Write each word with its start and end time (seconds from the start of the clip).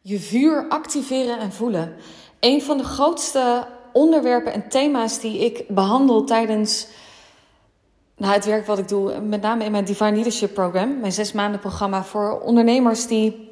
Je 0.00 0.18
vuur 0.20 0.66
activeren 0.68 1.38
en 1.38 1.52
voelen. 1.52 1.94
Een 2.40 2.62
van 2.62 2.76
de 2.76 2.84
grootste 2.84 3.66
onderwerpen 3.92 4.52
en 4.52 4.68
thema's 4.68 5.20
die 5.20 5.38
ik 5.38 5.64
behandel 5.68 6.24
tijdens 6.24 6.86
nou, 8.16 8.32
het 8.32 8.44
werk 8.44 8.66
wat 8.66 8.78
ik 8.78 8.88
doe, 8.88 9.20
met 9.20 9.40
name 9.40 9.64
in 9.64 9.70
mijn 9.70 9.84
Divine 9.84 10.12
Leadership 10.12 10.54
Program, 10.54 11.00
mijn 11.00 11.12
zes 11.12 11.32
maanden 11.32 11.60
programma 11.60 12.04
voor 12.04 12.40
ondernemers 12.40 13.06
die 13.06 13.48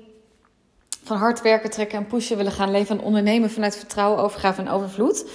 van 1.03 1.17
hard 1.17 1.43
werken, 1.43 1.71
trekken 1.71 1.99
en 1.99 2.07
pushen 2.07 2.37
willen 2.37 2.53
gaan 2.53 2.71
leven 2.71 2.99
en 2.99 3.05
ondernemen 3.05 3.51
vanuit 3.51 3.77
vertrouwen, 3.77 4.23
overgave 4.23 4.61
en 4.61 4.69
overvloed. 4.69 5.27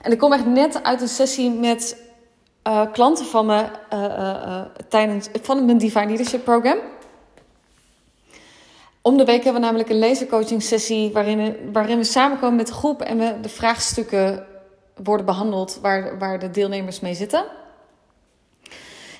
En 0.00 0.12
ik 0.12 0.18
kom 0.18 0.32
echt 0.32 0.46
net 0.46 0.82
uit 0.82 1.00
een 1.00 1.08
sessie 1.08 1.50
met 1.50 2.02
uh, 2.66 2.92
klanten 2.92 3.26
van 3.26 3.46
me 3.46 3.64
uh, 3.92 4.02
uh, 4.02 4.60
tijdens 4.88 5.28
van 5.42 5.64
mijn 5.64 5.78
Divine 5.78 6.06
Leadership 6.06 6.44
Program. 6.44 6.78
Om 9.06 9.16
de 9.16 9.24
week 9.24 9.44
hebben 9.44 9.60
we 9.60 9.66
namelijk 9.66 9.90
een 9.90 9.98
lasercoaching 9.98 10.62
sessie 10.62 11.12
waarin, 11.12 11.56
waarin 11.72 11.98
we 11.98 12.04
samenkomen 12.04 12.56
met 12.56 12.66
de 12.66 12.72
groep 12.72 13.02
en 13.02 13.18
we 13.18 13.40
de 13.40 13.48
vraagstukken 13.48 14.46
worden 15.02 15.26
behandeld 15.26 15.78
waar, 15.82 16.18
waar 16.18 16.38
de 16.38 16.50
deelnemers 16.50 17.00
mee 17.00 17.14
zitten. 17.14 17.44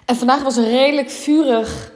En 0.05 0.17
vandaag 0.17 0.43
was 0.43 0.57
een 0.57 0.69
redelijk 0.69 1.11
vurig. 1.11 1.93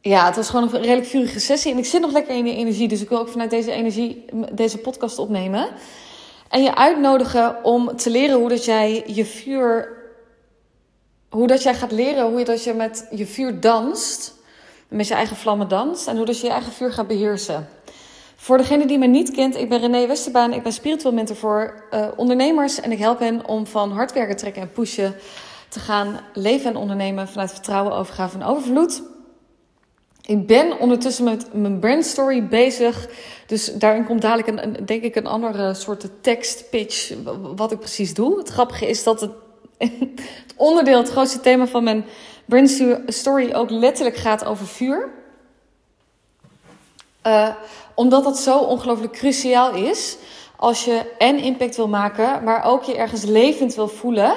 Ja, 0.00 0.26
het 0.26 0.36
was 0.36 0.50
gewoon 0.50 0.74
een 0.74 0.80
redelijk 0.80 1.06
vurige 1.06 1.40
sessie. 1.40 1.72
En 1.72 1.78
ik 1.78 1.84
zit 1.84 2.00
nog 2.00 2.12
lekker 2.12 2.36
in 2.36 2.44
de 2.44 2.56
energie, 2.56 2.88
dus 2.88 3.02
ik 3.02 3.08
wil 3.08 3.18
ook 3.18 3.28
vanuit 3.28 3.50
deze 3.50 3.72
energie 3.72 4.24
deze 4.52 4.78
podcast 4.78 5.18
opnemen. 5.18 5.68
En 6.48 6.62
je 6.62 6.74
uitnodigen 6.74 7.64
om 7.64 7.96
te 7.96 8.10
leren 8.10 8.38
hoe 8.38 8.48
dat 8.48 8.64
jij 8.64 9.02
je 9.06 9.24
vuur. 9.24 9.98
Hoe 11.30 11.46
dat 11.46 11.62
jij 11.62 11.74
gaat 11.74 11.92
leren 11.92 12.30
hoe 12.30 12.44
dat 12.44 12.64
je 12.64 12.74
met 12.74 13.06
je 13.10 13.26
vuur 13.26 13.60
danst 13.60 14.38
met 14.90 15.08
je 15.08 15.14
eigen 15.14 15.36
vlammen 15.36 15.68
danst 15.68 16.06
en 16.06 16.16
hoe 16.16 16.26
dus 16.26 16.40
je 16.40 16.46
je 16.46 16.52
eigen 16.52 16.72
vuur 16.72 16.92
gaat 16.92 17.06
beheersen. 17.06 17.68
Voor 18.36 18.56
degene 18.56 18.86
die 18.86 18.98
me 18.98 19.06
niet 19.06 19.30
kent, 19.30 19.56
ik 19.56 19.68
ben 19.68 19.80
René 19.80 20.06
Westerbaan. 20.06 20.52
Ik 20.52 20.62
ben 20.62 20.72
spiritueel 20.72 21.12
mentor 21.12 21.36
voor 21.36 21.84
uh, 21.94 22.06
ondernemers 22.16 22.80
en 22.80 22.92
ik 22.92 22.98
help 22.98 23.18
hen 23.18 23.46
om 23.46 23.66
van 23.66 23.92
hard 23.92 24.12
werken, 24.12 24.36
trekken 24.36 24.62
en 24.62 24.72
pushen 24.72 25.14
te 25.68 25.80
gaan 25.80 26.20
leven 26.34 26.70
en 26.70 26.76
ondernemen 26.76 27.28
vanuit 27.28 27.50
vertrouwen, 27.50 27.92
overgave 27.92 28.38
en 28.38 28.44
overvloed. 28.44 29.02
Ik 30.22 30.46
ben 30.46 30.78
ondertussen 30.78 31.24
met 31.24 31.54
mijn 31.54 31.78
brand 31.78 32.04
story 32.04 32.46
bezig. 32.46 33.08
Dus 33.46 33.74
daarin 33.74 34.04
komt 34.04 34.22
dadelijk 34.22 34.48
een, 34.48 34.86
denk 34.86 35.02
ik 35.02 35.16
een 35.16 35.26
andere 35.26 35.74
soort 35.74 36.08
tekst 36.20 36.70
pitch 36.70 37.14
wat 37.56 37.72
ik 37.72 37.78
precies 37.78 38.14
doe. 38.14 38.38
Het 38.38 38.48
grappige 38.48 38.88
is 38.88 39.02
dat 39.02 39.20
het, 39.20 39.30
het 39.78 40.54
onderdeel, 40.56 40.98
het 40.98 41.10
grootste 41.10 41.40
thema 41.40 41.66
van 41.66 41.84
mijn 41.84 42.04
Brand 42.50 42.82
Story 43.06 43.52
ook 43.52 43.70
letterlijk 43.70 44.16
gaat 44.16 44.44
over 44.44 44.66
vuur. 44.66 45.08
Uh, 47.26 47.48
omdat 47.94 48.24
dat 48.24 48.38
zo 48.38 48.58
ongelooflijk 48.58 49.12
cruciaal 49.12 49.74
is. 49.74 50.16
Als 50.56 50.84
je 50.84 51.12
en 51.18 51.38
impact 51.38 51.76
wil 51.76 51.88
maken, 51.88 52.44
maar 52.44 52.64
ook 52.64 52.82
je 52.82 52.96
ergens 52.96 53.24
levend 53.24 53.74
wil 53.74 53.88
voelen. 53.88 54.32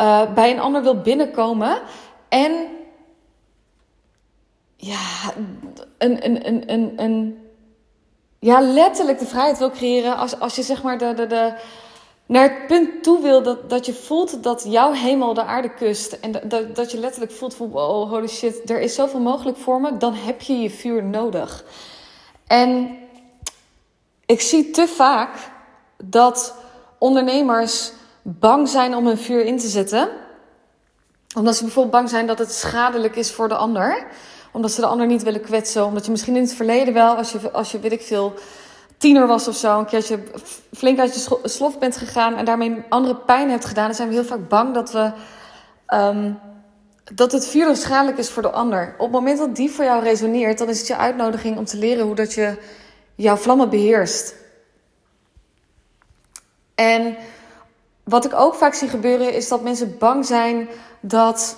Uh, 0.00 0.32
bij 0.32 0.50
een 0.50 0.60
ander 0.60 0.82
wil 0.82 1.00
binnenkomen. 1.00 1.80
En 2.28 2.52
ja, 4.76 5.32
een, 5.98 6.24
een, 6.24 6.46
een, 6.46 6.72
een, 6.72 6.92
een, 6.96 7.48
ja, 8.38 8.60
letterlijk 8.60 9.18
de 9.18 9.26
vrijheid 9.26 9.58
wil 9.58 9.70
creëren. 9.70 10.16
Als, 10.16 10.40
als 10.40 10.56
je 10.56 10.62
zeg 10.62 10.82
maar 10.82 10.98
de, 10.98 11.14
de, 11.14 11.26
de, 11.26 11.54
naar 12.32 12.42
het 12.42 12.66
punt 12.66 13.02
toe 13.02 13.22
wil 13.22 13.42
dat, 13.42 13.70
dat 13.70 13.86
je 13.86 13.94
voelt 13.94 14.42
dat 14.42 14.64
jouw 14.68 14.92
hemel 14.92 15.34
de 15.34 15.44
aarde 15.44 15.74
kust. 15.74 16.12
En 16.12 16.32
dat, 16.48 16.76
dat 16.76 16.90
je 16.90 16.98
letterlijk 16.98 17.32
voelt 17.32 17.54
van 17.54 17.68
wow, 17.68 18.08
holy 18.10 18.28
shit, 18.28 18.70
er 18.70 18.80
is 18.80 18.94
zoveel 18.94 19.20
mogelijk 19.20 19.56
voor 19.56 19.80
me. 19.80 19.96
Dan 19.96 20.14
heb 20.14 20.40
je 20.40 20.58
je 20.60 20.70
vuur 20.70 21.04
nodig. 21.04 21.64
En 22.46 22.96
ik 24.26 24.40
zie 24.40 24.70
te 24.70 24.88
vaak 24.88 25.50
dat 26.04 26.54
ondernemers 26.98 27.92
bang 28.22 28.68
zijn 28.68 28.96
om 28.96 29.06
hun 29.06 29.18
vuur 29.18 29.44
in 29.44 29.58
te 29.58 29.68
zetten. 29.68 30.08
Omdat 31.36 31.56
ze 31.56 31.62
bijvoorbeeld 31.62 31.94
bang 31.94 32.08
zijn 32.08 32.26
dat 32.26 32.38
het 32.38 32.52
schadelijk 32.52 33.16
is 33.16 33.32
voor 33.32 33.48
de 33.48 33.56
ander. 33.56 34.06
Omdat 34.52 34.72
ze 34.72 34.80
de 34.80 34.86
ander 34.86 35.06
niet 35.06 35.22
willen 35.22 35.42
kwetsen. 35.42 35.84
Omdat 35.84 36.04
je 36.04 36.10
misschien 36.10 36.36
in 36.36 36.42
het 36.42 36.54
verleden 36.54 36.94
wel, 36.94 37.14
als 37.14 37.32
je, 37.32 37.50
als 37.50 37.70
je 37.70 37.78
weet 37.78 37.92
ik 37.92 38.02
veel 38.02 38.34
tiener 39.02 39.26
was 39.26 39.48
of 39.48 39.56
zo, 39.56 39.78
een 39.78 39.86
keertje 39.86 40.18
flink 40.72 40.98
uit 40.98 41.14
je 41.14 41.38
slof 41.44 41.78
bent 41.78 41.96
gegaan 41.96 42.34
en 42.34 42.44
daarmee 42.44 42.84
andere 42.88 43.16
pijn 43.16 43.50
hebt 43.50 43.64
gedaan, 43.64 43.86
dan 43.86 43.94
zijn 43.94 44.08
we 44.08 44.14
heel 44.14 44.24
vaak 44.24 44.48
bang 44.48 44.74
dat 44.74 44.92
we. 44.92 45.12
Um, 45.94 46.38
dat 47.14 47.32
het 47.32 47.46
vuur 47.46 47.76
schadelijk 47.76 48.18
is 48.18 48.30
voor 48.30 48.42
de 48.42 48.50
ander. 48.50 48.94
Op 48.98 49.02
het 49.02 49.10
moment 49.10 49.38
dat 49.38 49.56
die 49.56 49.70
voor 49.70 49.84
jou 49.84 50.02
resoneert, 50.02 50.58
dan 50.58 50.68
is 50.68 50.78
het 50.78 50.86
je 50.86 50.96
uitnodiging 50.96 51.58
om 51.58 51.64
te 51.64 51.76
leren 51.76 52.06
hoe 52.06 52.14
dat 52.14 52.32
je 52.34 52.58
jouw 53.14 53.36
vlammen 53.36 53.70
beheerst. 53.70 54.34
En 56.74 57.16
wat 58.04 58.24
ik 58.24 58.34
ook 58.34 58.54
vaak 58.54 58.74
zie 58.74 58.88
gebeuren, 58.88 59.34
is 59.34 59.48
dat 59.48 59.62
mensen 59.62 59.98
bang 59.98 60.26
zijn 60.26 60.68
dat 61.00 61.56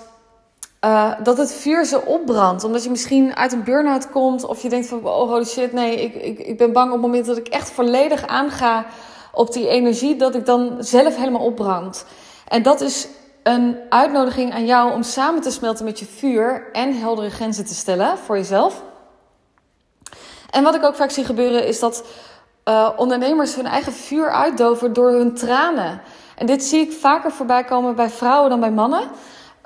uh, 0.84 1.12
dat 1.22 1.38
het 1.38 1.52
vuur 1.52 1.84
ze 1.84 2.04
opbrandt. 2.04 2.64
Omdat 2.64 2.84
je 2.84 2.90
misschien 2.90 3.36
uit 3.36 3.52
een 3.52 3.64
burn-out 3.64 4.10
komt. 4.10 4.44
Of 4.44 4.62
je 4.62 4.68
denkt 4.68 4.86
van, 4.86 5.06
oh 5.06 5.28
holy 5.28 5.44
shit, 5.44 5.72
nee, 5.72 6.02
ik, 6.02 6.14
ik, 6.14 6.38
ik 6.38 6.58
ben 6.58 6.72
bang 6.72 6.86
op 6.86 6.92
het 6.92 7.00
moment 7.02 7.26
dat 7.26 7.36
ik 7.36 7.48
echt 7.48 7.70
volledig 7.70 8.26
aanga 8.26 8.86
op 9.32 9.52
die 9.52 9.68
energie. 9.68 10.16
Dat 10.16 10.34
ik 10.34 10.46
dan 10.46 10.76
zelf 10.78 11.16
helemaal 11.16 11.44
opbrand. 11.44 12.04
En 12.48 12.62
dat 12.62 12.80
is 12.80 13.08
een 13.42 13.76
uitnodiging 13.88 14.52
aan 14.52 14.66
jou 14.66 14.92
om 14.92 15.02
samen 15.02 15.40
te 15.42 15.50
smelten 15.50 15.84
met 15.84 15.98
je 15.98 16.06
vuur. 16.06 16.68
En 16.72 16.98
heldere 16.98 17.30
grenzen 17.30 17.66
te 17.66 17.74
stellen 17.74 18.18
voor 18.18 18.36
jezelf. 18.36 18.82
En 20.50 20.62
wat 20.62 20.74
ik 20.74 20.84
ook 20.84 20.94
vaak 20.94 21.10
zie 21.10 21.24
gebeuren 21.24 21.66
is 21.66 21.80
dat 21.80 22.04
uh, 22.68 22.90
ondernemers 22.96 23.54
hun 23.54 23.66
eigen 23.66 23.92
vuur 23.92 24.30
uitdoven 24.30 24.92
door 24.92 25.10
hun 25.10 25.34
tranen. 25.34 26.00
En 26.36 26.46
dit 26.46 26.64
zie 26.64 26.80
ik 26.80 26.92
vaker 26.92 27.32
voorbij 27.32 27.64
komen 27.64 27.94
bij 27.94 28.10
vrouwen 28.10 28.50
dan 28.50 28.60
bij 28.60 28.70
mannen. 28.70 29.02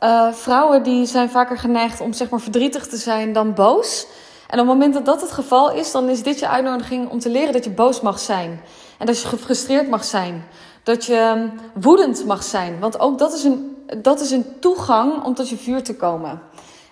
Uh, 0.04 0.32
vrouwen 0.32 0.82
die 0.82 1.06
zijn 1.06 1.30
vaker 1.30 1.58
geneigd 1.58 2.00
om 2.00 2.12
zeg 2.12 2.28
maar 2.30 2.40
verdrietig 2.40 2.86
te 2.86 2.96
zijn 2.96 3.32
dan 3.32 3.54
boos. 3.54 4.06
En 4.48 4.60
op 4.60 4.66
het 4.66 4.74
moment 4.74 4.94
dat 4.94 5.04
dat 5.04 5.20
het 5.20 5.32
geval 5.32 5.72
is, 5.72 5.92
dan 5.92 6.08
is 6.08 6.22
dit 6.22 6.38
je 6.38 6.48
uitnodiging 6.48 7.10
om 7.10 7.18
te 7.18 7.30
leren 7.30 7.52
dat 7.52 7.64
je 7.64 7.70
boos 7.70 8.00
mag 8.00 8.18
zijn. 8.18 8.60
En 8.98 9.06
dat 9.06 9.20
je 9.20 9.28
gefrustreerd 9.28 9.88
mag 9.88 10.04
zijn. 10.04 10.44
Dat 10.82 11.04
je 11.04 11.14
ehm, 11.14 11.48
woedend 11.74 12.24
mag 12.26 12.42
zijn. 12.42 12.78
Want 12.80 13.00
ook 13.00 13.18
dat 13.18 13.32
is 13.32 13.44
een, 13.44 13.76
dat 14.02 14.20
is 14.20 14.30
een 14.30 14.58
toegang 14.60 15.24
om 15.24 15.34
tot 15.34 15.48
je 15.48 15.56
vuur 15.56 15.82
te 15.82 15.96
komen. 15.96 16.40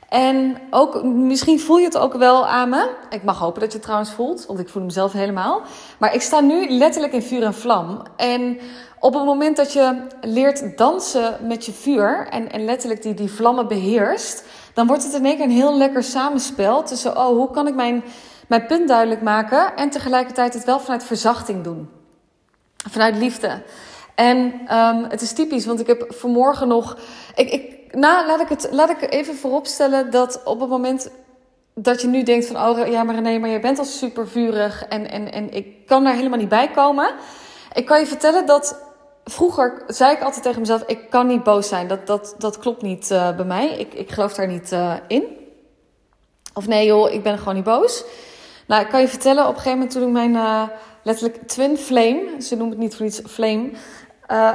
En 0.09 0.57
ook, 0.71 1.03
misschien 1.05 1.61
voel 1.61 1.79
je 1.79 1.85
het 1.85 1.99
ook 1.99 2.15
wel 2.15 2.47
aan 2.47 2.69
me. 2.69 2.91
Ik 3.11 3.23
mag 3.23 3.39
hopen 3.39 3.61
dat 3.61 3.69
je 3.69 3.77
het 3.77 3.87
trouwens 3.87 4.13
voelt, 4.13 4.47
want 4.47 4.59
ik 4.59 4.69
voel 4.69 4.83
hem 4.83 4.91
zelf 4.91 5.13
helemaal. 5.13 5.63
Maar 5.99 6.15
ik 6.15 6.23
sta 6.23 6.41
nu 6.41 6.71
letterlijk 6.71 7.13
in 7.13 7.23
vuur 7.23 7.43
en 7.43 7.55
vlam. 7.55 8.03
En 8.17 8.59
op 9.07 9.15
het 9.15 9.25
moment 9.25 9.57
dat 9.57 9.73
je 9.73 9.97
leert 10.21 10.79
dansen 10.79 11.37
met 11.41 11.67
je 11.67 11.73
vuur 11.73 12.27
en, 12.31 12.53
en 12.53 12.65
letterlijk 12.65 13.03
die, 13.03 13.15
die 13.15 13.31
vlammen 13.31 13.69
beheerst, 13.69 14.45
dan 14.75 14.87
wordt 14.87 15.03
het 15.03 15.15
in 15.15 15.25
één 15.25 15.37
keer 15.37 15.45
een 15.45 15.51
heel 15.51 15.77
lekker 15.77 16.03
samenspel 16.03 16.83
tussen, 16.83 17.17
oh, 17.17 17.27
hoe 17.27 17.51
kan 17.51 17.67
ik 17.67 17.75
mijn, 17.75 18.05
mijn 18.49 18.67
punt 18.67 18.89
duidelijk 18.89 19.23
maken 19.23 19.77
en 19.77 19.91
tegelijkertijd 19.91 20.55
het 20.55 20.65
wel 20.65 20.81
vanuit 20.81 21.05
verzachting 21.05 21.65
doen. 21.65 21.89
Vanuit 22.91 23.17
liefde. 23.17 23.63
En 24.15 24.37
um, 24.77 25.05
het 25.09 25.23
is 25.23 25.33
typisch, 25.33 25.67
want 25.67 25.81
ik 25.81 25.87
heb 25.87 26.05
vanmorgen 26.09 26.69
nog. 26.69 26.99
Ik, 27.35 27.51
ik, 27.51 27.95
laat 28.01 28.41
ik 28.41 28.49
het 28.49 28.69
laat 28.71 28.91
ik 28.91 29.13
even 29.13 29.35
vooropstellen 29.35 30.11
dat 30.11 30.41
op 30.45 30.61
het 30.61 30.69
moment 30.69 31.11
dat 31.75 32.01
je 32.01 32.09
nu 32.09 32.23
denkt 32.23 32.47
van, 32.47 32.69
oh 32.69 32.87
ja, 32.87 33.03
maar 33.03 33.15
René, 33.15 33.39
maar 33.39 33.51
jij 33.51 33.61
bent 33.61 33.79
al 33.79 33.85
super 33.85 34.29
vurig 34.29 34.85
en, 34.85 35.11
en, 35.11 35.33
en 35.33 35.53
ik 35.53 35.87
kan 35.87 36.05
daar 36.05 36.15
helemaal 36.15 36.39
niet 36.39 36.49
bij 36.49 36.71
komen. 36.71 37.15
Ik 37.73 37.87
kan 37.87 38.01
je 38.01 38.07
vertellen 38.07 38.47
dat 38.47 38.85
vroeger 39.31 39.83
zei 39.87 40.15
ik 40.15 40.23
altijd 40.23 40.43
tegen 40.43 40.61
mezelf: 40.61 40.83
ik 40.87 41.11
kan 41.11 41.27
niet 41.27 41.43
boos 41.43 41.69
zijn. 41.69 41.89
Dat, 41.89 42.07
dat, 42.07 42.35
dat 42.39 42.59
klopt 42.59 42.83
niet 42.83 43.11
uh, 43.11 43.37
bij 43.37 43.45
mij. 43.45 43.69
Ik, 43.69 43.95
ik 43.95 44.11
geloof 44.11 44.35
daar 44.35 44.47
niet 44.47 44.73
uh, 44.73 44.95
in. 45.09 45.25
Of 46.55 46.67
nee, 46.67 46.87
joh, 46.87 47.13
ik 47.13 47.23
ben 47.23 47.39
gewoon 47.39 47.55
niet 47.55 47.65
boos. 47.65 48.05
Nou, 48.67 48.83
ik 48.83 48.89
kan 48.89 49.01
je 49.01 49.09
vertellen, 49.09 49.43
op 49.43 49.49
een 49.49 49.61
gegeven 49.61 49.79
moment 49.79 49.91
toen 49.91 50.03
ik 50.03 50.13
mijn 50.13 50.35
uh, 50.35 50.63
letterlijk 51.03 51.49
twin 51.49 51.77
flame, 51.77 52.35
ze 52.39 52.57
noemen 52.57 52.71
het 52.71 52.83
niet 52.83 52.97
voor 52.97 53.07
iets 53.07 53.21
flame, 53.27 53.71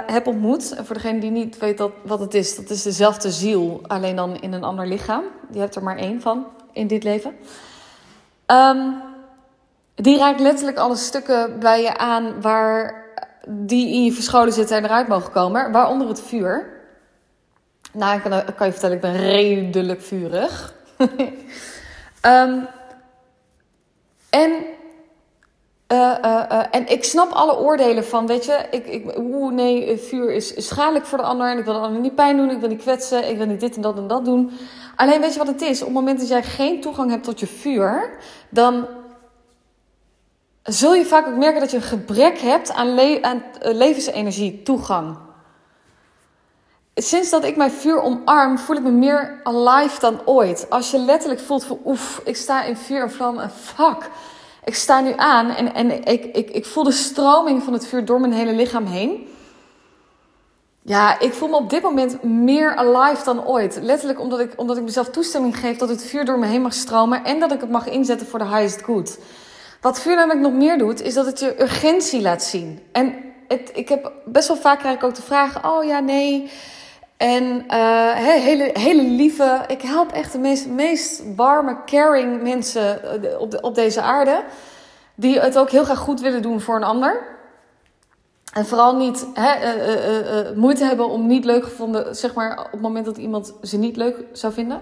heb 0.05 0.27
ontmoet. 0.27 0.73
En 0.73 0.85
voor 0.85 0.95
degene 0.95 1.19
die 1.19 1.31
niet 1.31 1.57
weet 1.57 1.77
dat, 1.77 1.91
wat 2.03 2.19
het 2.19 2.33
is, 2.33 2.55
dat 2.55 2.69
is 2.69 2.81
dezelfde 2.81 3.31
ziel, 3.31 3.81
alleen 3.87 4.15
dan 4.15 4.39
in 4.39 4.53
een 4.53 4.63
ander 4.63 4.87
lichaam. 4.87 5.23
Je 5.51 5.59
hebt 5.59 5.75
er 5.75 5.83
maar 5.83 5.97
één 5.97 6.21
van 6.21 6.45
in 6.71 6.87
dit 6.87 7.03
leven. 7.03 7.35
Um, 8.47 9.01
die 9.95 10.17
raakt 10.17 10.39
letterlijk 10.39 10.77
alle 10.77 10.95
stukken 10.95 11.59
bij 11.59 11.81
je 11.81 11.97
aan 11.97 12.41
waar 12.41 13.00
die 13.47 13.93
in 13.93 14.03
je 14.03 14.11
verscholen 14.11 14.53
zitten 14.53 14.77
en 14.77 14.83
eruit 14.83 15.07
mogen 15.07 15.31
komen, 15.31 15.71
waaronder 15.71 16.07
het 16.07 16.21
vuur. 16.21 16.79
Nou, 17.93 18.15
ik 18.15 18.21
kan, 18.21 18.55
kan 18.55 18.67
je 18.67 18.71
vertellen, 18.71 18.95
ik 18.95 19.01
ben 19.01 19.17
redelijk 19.17 20.01
vurig. 20.01 20.73
um, 22.25 22.67
en, 24.29 24.51
uh, 25.91 26.15
uh, 26.25 26.43
uh, 26.51 26.63
en 26.71 26.87
ik 26.87 27.03
snap 27.03 27.31
alle 27.31 27.57
oordelen 27.57 28.05
van, 28.05 28.27
weet 28.27 28.45
je, 28.45 28.65
ik, 28.71 28.87
ik, 28.87 29.17
nee, 29.51 29.97
vuur 29.97 30.31
is, 30.31 30.53
is 30.53 30.67
schadelijk 30.67 31.05
voor 31.05 31.17
de 31.17 31.23
ander 31.23 31.49
en 31.51 31.57
ik 31.57 31.65
wil 31.65 31.73
de 31.73 31.79
ander 31.79 32.01
niet 32.01 32.15
pijn 32.15 32.37
doen, 32.37 32.49
ik 32.49 32.59
wil 32.59 32.69
niet 32.69 32.81
kwetsen, 32.81 33.29
ik 33.29 33.37
wil 33.37 33.45
niet 33.45 33.59
dit 33.59 33.75
en 33.75 33.81
dat 33.81 33.97
en 33.97 34.07
dat 34.07 34.25
doen. 34.25 34.51
Alleen 34.95 35.21
weet 35.21 35.33
je 35.33 35.39
wat 35.39 35.47
het 35.47 35.61
is? 35.61 35.79
Op 35.79 35.85
het 35.85 35.95
moment 35.95 36.19
dat 36.19 36.27
jij 36.27 36.43
geen 36.43 36.81
toegang 36.81 37.09
hebt 37.09 37.23
tot 37.23 37.39
je 37.39 37.47
vuur, 37.47 38.09
dan 38.49 38.87
zul 40.63 40.93
je 40.93 41.05
vaak 41.05 41.27
ook 41.27 41.35
merken 41.35 41.59
dat 41.59 41.71
je 41.71 41.77
een 41.77 41.83
gebrek 41.83 42.37
hebt 42.37 42.71
aan, 42.71 43.23
aan 43.23 43.43
uh, 43.65 43.73
levensenergie, 43.73 44.63
toegang. 44.63 45.17
Sinds 46.95 47.29
dat 47.29 47.43
ik 47.43 47.55
mijn 47.55 47.71
vuur 47.71 48.01
omarm, 48.01 48.57
voel 48.57 48.75
ik 48.75 48.83
me 48.83 48.91
meer 48.91 49.39
alive 49.43 49.99
dan 49.99 50.21
ooit. 50.25 50.69
Als 50.69 50.91
je 50.91 50.97
letterlijk 50.97 51.41
voelt 51.41 51.63
van 51.63 51.79
oef, 51.85 52.21
ik 52.25 52.35
sta 52.35 52.63
in 52.63 52.77
vuur 52.77 53.01
en 53.01 53.11
vlam 53.11 53.39
en 53.39 53.51
fuck. 53.51 54.09
Ik 54.63 54.75
sta 54.75 54.99
nu 54.99 55.13
aan 55.15 55.49
en, 55.49 55.73
en 55.73 56.05
ik, 56.07 56.25
ik, 56.25 56.49
ik 56.49 56.65
voel 56.65 56.83
de 56.83 56.91
stroming 56.91 57.63
van 57.63 57.73
het 57.73 57.87
vuur 57.87 58.05
door 58.05 58.19
mijn 58.19 58.33
hele 58.33 58.53
lichaam 58.53 58.85
heen. 58.85 59.27
Ja, 60.81 61.19
ik 61.19 61.33
voel 61.33 61.49
me 61.49 61.55
op 61.55 61.69
dit 61.69 61.81
moment 61.81 62.23
meer 62.23 62.75
alive 62.75 63.23
dan 63.23 63.45
ooit. 63.45 63.79
Letterlijk 63.81 64.19
omdat 64.19 64.39
ik, 64.39 64.53
omdat 64.55 64.77
ik 64.77 64.83
mezelf 64.83 65.09
toestemming 65.09 65.57
geef 65.57 65.77
dat 65.77 65.89
het 65.89 66.03
vuur 66.03 66.25
door 66.25 66.39
me 66.39 66.45
heen 66.45 66.61
mag 66.61 66.73
stromen 66.73 67.23
en 67.23 67.39
dat 67.39 67.51
ik 67.51 67.61
het 67.61 67.69
mag 67.69 67.87
inzetten 67.87 68.27
voor 68.27 68.39
de 68.39 68.45
highest 68.45 68.81
good. 68.81 69.17
Wat 69.81 70.01
vuur 70.01 70.15
namelijk 70.15 70.39
nog 70.39 70.53
meer 70.53 70.77
doet, 70.77 71.01
is 71.01 71.13
dat 71.13 71.25
het 71.25 71.39
je 71.39 71.61
urgentie 71.61 72.21
laat 72.21 72.43
zien. 72.43 72.79
En 72.91 73.15
het, 73.47 73.71
ik 73.73 73.89
heb 73.89 74.11
best 74.25 74.47
wel 74.47 74.57
vaak 74.57 74.79
krijg 74.79 74.95
ik 74.95 75.03
ook 75.03 75.15
de 75.15 75.21
vraag: 75.21 75.65
oh 75.65 75.83
ja, 75.83 75.99
nee. 75.99 76.51
En 77.17 77.43
uh, 77.67 78.13
hele, 78.13 78.69
hele 78.73 79.03
lieve, 79.03 79.61
ik 79.67 79.81
help 79.81 80.11
echt 80.11 80.31
de 80.31 80.39
meest, 80.39 80.67
meest 80.67 81.23
warme, 81.35 81.77
caring 81.85 82.41
mensen 82.41 83.23
eh, 83.23 83.39
op, 83.39 83.57
op 83.61 83.75
deze 83.75 84.01
aarde. 84.01 84.43
Die 85.15 85.39
het 85.39 85.57
ook 85.57 85.69
heel 85.69 85.83
graag 85.83 85.97
goed 85.97 86.21
willen 86.21 86.41
doen 86.41 86.61
voor 86.61 86.75
een 86.75 86.83
ander. 86.83 87.21
En 88.53 88.65
vooral 88.65 88.95
niet 88.95 89.27
uh, 89.37 89.53
moeite 90.55 90.83
hebben 90.83 91.09
om 91.09 91.27
niet 91.27 91.45
leuk 91.45 91.63
gevonden, 91.63 92.15
zeg 92.15 92.33
maar, 92.33 92.59
op 92.59 92.71
het 92.71 92.81
moment 92.81 93.05
dat 93.05 93.17
iemand 93.17 93.53
ze 93.61 93.77
niet 93.77 93.95
leuk 93.95 94.23
zou 94.31 94.53
vinden. 94.53 94.81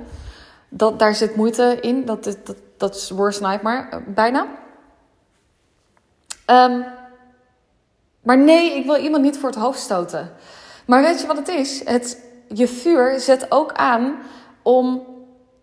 Dat, 0.70 1.00
daar 1.00 1.16
zit 1.16 1.36
moeite 1.36 1.78
in. 1.82 2.06
Dat, 2.06 2.24
dat, 2.24 2.56
dat 2.78 2.96
is 2.96 3.10
worst 3.10 3.42
nightmare, 3.42 4.02
bijna. 4.06 4.48
Um, 6.52 6.86
maar 8.24 8.38
nee, 8.38 8.76
ik 8.76 8.86
wil 8.86 8.96
iemand 8.96 9.24
niet 9.24 9.38
voor 9.38 9.50
het 9.50 9.60
hoofd 9.60 9.80
stoten. 9.80 10.32
Maar 10.86 11.02
weet 11.02 11.22
je 11.22 11.28
wat 11.28 11.38
het 11.38 11.48
is? 11.48 11.86
Het, 11.86 12.24
je 12.48 12.68
vuur 12.68 13.20
zet 13.20 13.52
ook 13.52 13.72
aan 13.74 14.16
om 14.62 15.04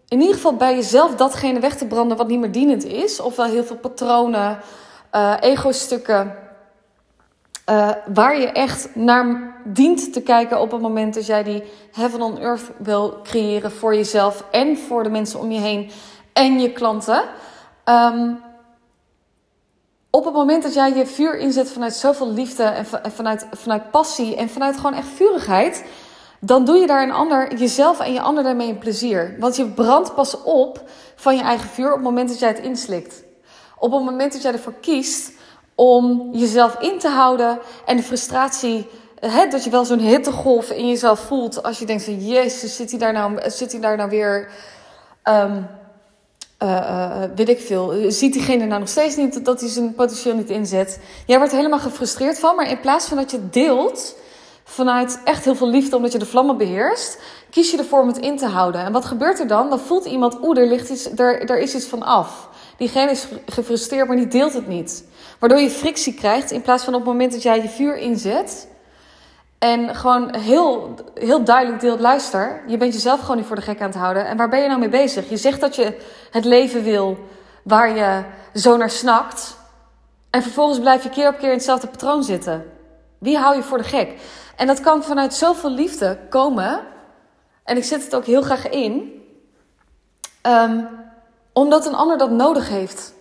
in 0.08 0.20
ieder 0.20 0.34
geval 0.34 0.56
bij 0.56 0.74
jezelf 0.74 1.14
datgene 1.14 1.60
weg 1.60 1.76
te 1.76 1.86
branden 1.86 2.16
wat 2.16 2.28
niet 2.28 2.40
meer 2.40 2.52
dienend 2.52 2.84
is. 2.84 3.20
Ofwel 3.20 3.46
heel 3.46 3.64
veel 3.64 3.76
patronen, 3.76 4.58
uh, 5.12 5.34
ego-stukken 5.40 6.34
uh, 7.70 7.90
waar 8.14 8.40
je 8.40 8.46
echt 8.46 8.94
naar 8.94 9.54
dient 9.64 10.12
te 10.12 10.20
kijken 10.20 10.60
op 10.60 10.70
het 10.70 10.80
moment 10.80 11.14
dat 11.14 11.26
jij 11.26 11.42
die 11.42 11.62
heaven 11.92 12.22
on 12.22 12.38
earth 12.38 12.70
wil 12.78 13.20
creëren 13.22 13.72
voor 13.72 13.94
jezelf 13.94 14.44
en 14.50 14.78
voor 14.78 15.02
de 15.02 15.10
mensen 15.10 15.40
om 15.40 15.50
je 15.50 15.60
heen 15.60 15.90
en 16.32 16.60
je 16.60 16.72
klanten. 16.72 17.22
Um, 17.84 18.38
het 20.26 20.34
moment 20.34 20.62
dat 20.62 20.74
jij 20.74 20.94
je 20.94 21.06
vuur 21.06 21.38
inzet 21.38 21.70
vanuit 21.70 21.94
zoveel 21.94 22.32
liefde 22.32 22.62
en 22.62 22.86
vanuit, 23.12 23.46
vanuit 23.52 23.90
passie 23.90 24.36
en 24.36 24.48
vanuit 24.48 24.76
gewoon 24.76 24.94
echt 24.94 25.08
vurigheid, 25.14 25.84
dan 26.40 26.64
doe 26.64 26.76
je 26.76 26.86
daar 26.86 27.02
een 27.02 27.12
ander, 27.12 27.54
jezelf 27.54 28.00
en 28.00 28.12
je 28.12 28.20
ander 28.20 28.44
daarmee 28.44 28.68
een 28.68 28.78
plezier. 28.78 29.36
Want 29.38 29.56
je 29.56 29.66
brandt 29.66 30.14
pas 30.14 30.42
op 30.42 30.82
van 31.14 31.36
je 31.36 31.42
eigen 31.42 31.68
vuur 31.68 31.88
op 31.88 31.94
het 31.94 32.04
moment 32.04 32.28
dat 32.28 32.38
jij 32.38 32.48
het 32.48 32.58
inslikt. 32.58 33.22
Op 33.78 33.92
het 33.92 34.04
moment 34.04 34.32
dat 34.32 34.42
jij 34.42 34.52
ervoor 34.52 34.74
kiest 34.80 35.32
om 35.74 36.28
jezelf 36.32 36.78
in 36.80 36.98
te 36.98 37.08
houden 37.08 37.58
en 37.86 37.96
de 37.96 38.02
frustratie, 38.02 38.86
hè, 39.20 39.48
dat 39.48 39.64
je 39.64 39.70
wel 39.70 39.84
zo'n 39.84 39.98
hittegolf 39.98 40.70
in 40.70 40.88
jezelf 40.88 41.20
voelt 41.20 41.62
als 41.62 41.78
je 41.78 41.86
denkt 41.86 42.04
van 42.04 42.26
jezus, 42.26 42.76
zit 42.76 42.90
hij 42.90 42.98
daar 42.98 43.12
nou, 43.12 43.50
zit 43.50 43.72
hij 43.72 43.80
daar 43.80 43.96
nou 43.96 44.10
weer, 44.10 44.50
um, 45.24 45.66
uh, 46.62 47.22
weet 47.34 47.48
ik 47.48 47.60
veel, 47.60 47.94
ziet 48.08 48.32
diegene 48.32 48.64
nou 48.64 48.80
nog 48.80 48.88
steeds 48.88 49.16
niet 49.16 49.44
dat 49.44 49.60
hij 49.60 49.68
zijn 49.68 49.94
potentieel 49.94 50.34
niet 50.34 50.50
inzet. 50.50 51.00
Jij 51.26 51.38
wordt 51.38 51.52
helemaal 51.52 51.78
gefrustreerd 51.78 52.38
van, 52.38 52.56
maar 52.56 52.70
in 52.70 52.80
plaats 52.80 53.06
van 53.06 53.16
dat 53.16 53.30
je 53.30 53.48
deelt 53.50 54.16
vanuit 54.64 55.20
echt 55.24 55.44
heel 55.44 55.54
veel 55.54 55.68
liefde 55.68 55.96
omdat 55.96 56.12
je 56.12 56.18
de 56.18 56.26
vlammen 56.26 56.56
beheerst, 56.56 57.18
kies 57.50 57.70
je 57.70 57.78
ervoor 57.78 58.00
om 58.00 58.06
het 58.06 58.18
in 58.18 58.36
te 58.36 58.46
houden. 58.46 58.80
En 58.80 58.92
wat 58.92 59.04
gebeurt 59.04 59.40
er 59.40 59.46
dan? 59.46 59.70
Dan 59.70 59.80
voelt 59.80 60.04
iemand, 60.04 60.38
oeh, 60.42 60.58
er, 60.58 60.66
ligt 60.66 60.88
iets, 60.88 61.10
er, 61.16 61.50
er 61.50 61.58
is 61.58 61.74
iets 61.74 61.86
van 61.86 62.02
af. 62.02 62.48
Diegene 62.76 63.10
is 63.10 63.26
gefrustreerd, 63.46 64.06
maar 64.08 64.16
die 64.16 64.28
deelt 64.28 64.52
het 64.52 64.68
niet. 64.68 65.04
Waardoor 65.38 65.58
je 65.58 65.70
frictie 65.70 66.14
krijgt 66.14 66.50
in 66.50 66.62
plaats 66.62 66.84
van 66.84 66.94
op 66.94 67.00
het 67.00 67.08
moment 67.08 67.32
dat 67.32 67.42
jij 67.42 67.62
je 67.62 67.68
vuur 67.68 67.96
inzet. 67.96 68.68
En 69.66 69.94
gewoon 69.94 70.34
heel, 70.34 70.94
heel 71.14 71.44
duidelijk 71.44 71.80
deelt, 71.80 72.00
luister, 72.00 72.62
je 72.66 72.76
bent 72.76 72.92
jezelf 72.92 73.20
gewoon 73.20 73.36
niet 73.36 73.46
voor 73.46 73.56
de 73.56 73.62
gek 73.62 73.80
aan 73.80 73.86
het 73.86 73.96
houden. 73.96 74.26
En 74.26 74.36
waar 74.36 74.48
ben 74.48 74.60
je 74.60 74.68
nou 74.68 74.78
mee 74.78 74.88
bezig? 74.88 75.28
Je 75.28 75.36
zegt 75.36 75.60
dat 75.60 75.76
je 75.76 76.00
het 76.30 76.44
leven 76.44 76.82
wil 76.82 77.18
waar 77.62 77.96
je 77.96 78.22
zo 78.54 78.76
naar 78.76 78.90
snakt. 78.90 79.56
En 80.30 80.42
vervolgens 80.42 80.80
blijf 80.80 81.02
je 81.02 81.08
keer 81.08 81.28
op 81.28 81.38
keer 81.38 81.48
in 81.48 81.54
hetzelfde 81.54 81.86
patroon 81.86 82.24
zitten. 82.24 82.72
Wie 83.18 83.38
hou 83.38 83.56
je 83.56 83.62
voor 83.62 83.78
de 83.78 83.84
gek? 83.84 84.20
En 84.56 84.66
dat 84.66 84.80
kan 84.80 85.02
vanuit 85.02 85.34
zoveel 85.34 85.70
liefde 85.70 86.18
komen. 86.28 86.80
En 87.64 87.76
ik 87.76 87.84
zet 87.84 88.04
het 88.04 88.14
ook 88.14 88.24
heel 88.24 88.42
graag 88.42 88.68
in. 88.68 89.22
Um, 90.42 90.88
omdat 91.52 91.86
een 91.86 91.94
ander 91.94 92.18
dat 92.18 92.30
nodig 92.30 92.68
heeft. 92.68 93.14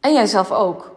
En 0.00 0.12
jijzelf 0.12 0.50
ook. 0.50 0.92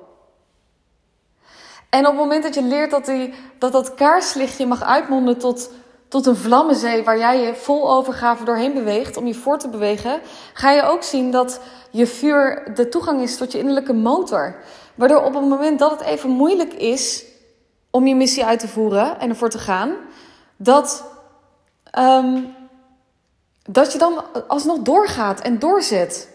En 1.94 2.00
op 2.00 2.12
het 2.12 2.22
moment 2.22 2.44
dat 2.44 2.54
je 2.54 2.64
leert 2.64 2.92
dat 2.92 3.06
die, 3.06 3.34
dat, 3.58 3.72
dat 3.72 3.94
kaarslichtje 3.94 4.66
mag 4.66 4.84
uitmonden 4.84 5.38
tot, 5.38 5.72
tot 6.08 6.26
een 6.26 6.36
vlammenzee 6.36 7.04
waar 7.04 7.18
jij 7.18 7.40
je 7.40 7.56
vol 7.56 7.92
overgave 7.92 8.44
doorheen 8.44 8.74
beweegt 8.74 9.18
om 9.18 9.28
je 9.28 9.34
voor 9.34 9.60
te 9.60 9.70
bewegen, 9.70 10.22
ga 10.54 10.72
je 10.72 10.84
ook 10.84 11.04
zien 11.04 11.32
dat 11.32 11.60
je 11.92 12.08
vuur 12.08 12.72
de 12.76 12.90
toegang 12.90 13.22
is 13.22 13.38
tot 13.38 13.52
je 13.52 13.58
innerlijke 13.58 13.94
motor. 13.94 14.56
Waardoor 14.96 15.24
op 15.24 15.34
het 15.34 15.44
moment 15.44 15.80
dat 15.80 15.92
het 15.92 16.02
even 16.02 16.30
moeilijk 16.30 16.74
is 16.74 17.26
om 17.92 18.08
je 18.08 18.16
missie 18.16 18.46
uit 18.46 18.60
te 18.60 18.68
voeren 18.68 19.20
en 19.20 19.30
ervoor 19.30 19.50
te 19.50 19.60
gaan, 19.60 19.96
dat, 20.58 21.06
um, 22.00 22.56
dat 23.64 23.92
je 23.92 23.98
dan 23.98 24.24
alsnog 24.48 24.80
doorgaat 24.80 25.42
en 25.42 25.60
doorzet. 25.60 26.30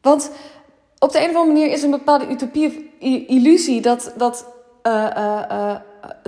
Want 0.00 0.30
op 0.98 1.12
de 1.12 1.18
een 1.18 1.30
of 1.30 1.36
andere 1.36 1.52
manier 1.52 1.72
is 1.72 1.82
een 1.82 1.90
bepaalde 1.90 2.28
utopie 2.28 2.87
illusie 3.26 3.80
dat, 3.80 4.12
dat, 4.16 4.46
uh, 4.82 5.06
uh, 5.16 5.42
uh, 5.50 5.74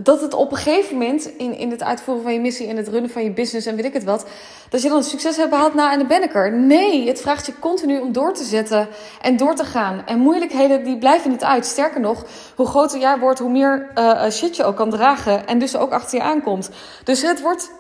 dat 0.03 0.21
het 0.21 0.35
op 0.35 0.51
een 0.51 0.57
gegeven 0.57 0.99
moment 0.99 1.37
in, 1.37 1.57
in 1.57 1.71
het 1.71 1.83
uitvoeren 1.83 2.23
van 2.23 2.33
je 2.33 2.41
missie, 2.41 2.67
in 2.67 2.77
het 2.77 2.89
runnen 2.89 3.11
van 3.11 3.25
je 3.25 3.31
business 3.31 3.67
en 3.67 3.77
weet 3.77 3.85
ik 3.85 3.93
het 3.93 4.05
wat, 4.05 4.27
dat 4.71 4.83
je 4.83 4.89
dan 4.89 5.03
succes 5.03 5.37
hebt 5.37 5.51
behaald 5.51 5.75
na 5.75 5.93
en 5.93 5.99
de 5.99 6.07
ben 6.07 6.23
ik 6.23 6.35
er. 6.35 6.53
Nee, 6.53 7.09
het 7.09 7.21
vraagt 7.21 7.47
je 7.47 7.59
continu 7.59 7.99
om 7.99 8.13
door 8.13 8.35
te 8.35 8.45
zetten 8.45 8.89
en 9.23 9.37
door 9.37 9.55
te 9.55 9.65
gaan. 9.65 10.07
En 10.07 10.19
moeilijkheden 10.19 10.85
die 10.85 10.99
blijven 10.99 11.31
niet 11.31 11.45
uit. 11.45 11.67
Sterker 11.67 12.01
nog, 12.01 12.25
hoe 12.57 12.67
groter 12.67 12.99
jij 12.99 13.19
wordt, 13.19 13.39
hoe 13.39 13.51
meer 13.51 13.91
shit 14.31 14.57
je 14.57 14.65
ook 14.65 14.77
kan 14.77 14.91
dragen 14.91 15.47
en 15.47 15.59
dus 15.59 15.77
ook 15.77 15.93
achter 15.93 16.19
je 16.19 16.25
aankomt. 16.25 16.71
Dus 17.05 17.23
het 17.23 17.41
wordt, 17.41 17.71